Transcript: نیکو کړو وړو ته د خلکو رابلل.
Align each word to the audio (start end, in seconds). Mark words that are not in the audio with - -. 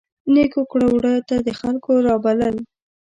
نیکو 0.33 0.61
کړو 0.71 0.87
وړو 0.93 1.15
ته 1.27 1.35
د 1.45 1.49
خلکو 1.59 1.91
رابلل. 2.07 2.55